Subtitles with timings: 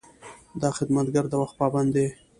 [0.61, 2.07] دا خدمتګر د وخت پابند دی.